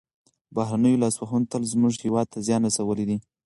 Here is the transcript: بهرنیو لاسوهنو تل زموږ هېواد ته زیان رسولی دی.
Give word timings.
بهرنیو 0.55 1.01
لاسوهنو 1.03 1.49
تل 1.51 1.63
زموږ 1.73 1.93
هېواد 2.05 2.27
ته 2.33 2.39
زیان 2.47 2.61
رسولی 2.67 3.05
دی. 3.09 3.17